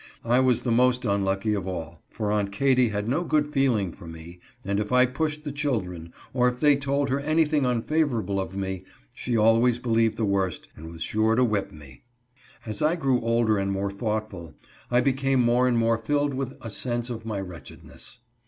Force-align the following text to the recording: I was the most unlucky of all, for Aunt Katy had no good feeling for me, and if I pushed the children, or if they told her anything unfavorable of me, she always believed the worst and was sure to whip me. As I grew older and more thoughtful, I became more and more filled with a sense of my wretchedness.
I 0.25 0.39
was 0.39 0.63
the 0.63 0.71
most 0.71 1.05
unlucky 1.05 1.53
of 1.53 1.67
all, 1.67 2.01
for 2.09 2.31
Aunt 2.31 2.51
Katy 2.51 2.89
had 2.89 3.07
no 3.07 3.23
good 3.23 3.53
feeling 3.53 3.91
for 3.91 4.07
me, 4.07 4.39
and 4.65 4.79
if 4.79 4.91
I 4.91 5.05
pushed 5.05 5.43
the 5.43 5.51
children, 5.51 6.11
or 6.33 6.49
if 6.49 6.59
they 6.59 6.75
told 6.75 7.09
her 7.09 7.19
anything 7.19 7.67
unfavorable 7.67 8.39
of 8.41 8.57
me, 8.57 8.83
she 9.13 9.37
always 9.37 9.77
believed 9.77 10.17
the 10.17 10.25
worst 10.25 10.67
and 10.75 10.87
was 10.89 11.03
sure 11.03 11.35
to 11.35 11.43
whip 11.43 11.71
me. 11.71 12.01
As 12.65 12.81
I 12.81 12.95
grew 12.95 13.21
older 13.21 13.59
and 13.59 13.71
more 13.71 13.91
thoughtful, 13.91 14.55
I 14.89 15.01
became 15.01 15.39
more 15.43 15.67
and 15.67 15.77
more 15.77 15.99
filled 15.99 16.33
with 16.33 16.55
a 16.61 16.71
sense 16.71 17.11
of 17.11 17.23
my 17.23 17.39
wretchedness. 17.39 18.17